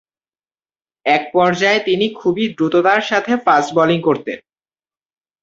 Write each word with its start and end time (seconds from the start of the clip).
এক 1.05 1.23
পর্যায়ে 1.33 1.79
তিনি 1.83 2.05
খুবই 2.13 2.45
দ্রুততার 2.55 3.01
সাথে 3.01 3.33
ফাস্ট 3.45 3.69
বোলিং 3.75 3.99
করতেন। 4.01 4.39